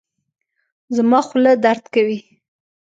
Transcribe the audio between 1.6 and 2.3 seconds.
درد کوي